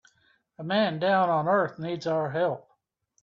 [0.57, 2.71] A man down on earth needs our help.